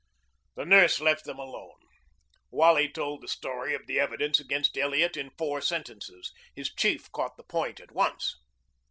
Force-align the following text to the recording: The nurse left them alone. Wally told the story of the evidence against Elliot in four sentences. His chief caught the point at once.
The 0.55 0.65
nurse 0.65 0.99
left 0.99 1.25
them 1.25 1.37
alone. 1.37 1.77
Wally 2.49 2.89
told 2.89 3.21
the 3.21 3.27
story 3.27 3.75
of 3.75 3.85
the 3.85 3.99
evidence 3.99 4.39
against 4.39 4.75
Elliot 4.75 5.15
in 5.15 5.29
four 5.37 5.61
sentences. 5.61 6.33
His 6.55 6.73
chief 6.73 7.11
caught 7.11 7.37
the 7.37 7.43
point 7.43 7.79
at 7.79 7.91
once. 7.91 8.35